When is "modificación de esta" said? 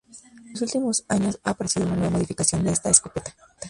2.17-2.89